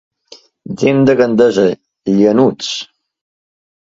Gent 0.83 1.03
de 1.09 1.15
Gandesa, 1.19 1.65
llanuts. 2.15 2.73